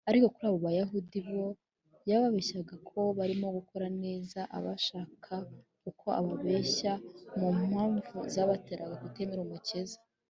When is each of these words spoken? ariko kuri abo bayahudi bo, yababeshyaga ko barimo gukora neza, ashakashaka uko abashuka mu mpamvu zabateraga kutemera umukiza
ariko 0.09 0.27
kuri 0.33 0.45
abo 0.49 0.59
bayahudi 0.65 1.19
bo, 1.27 1.45
yababeshyaga 2.09 2.75
ko 2.89 2.99
barimo 3.17 3.47
gukora 3.57 3.87
neza, 4.03 4.39
ashakashaka 4.57 5.33
uko 5.89 6.07
abashuka 6.19 6.91
mu 7.39 7.49
mpamvu 7.69 8.15
zabateraga 8.33 8.95
kutemera 9.03 9.41
umukiza 9.43 9.97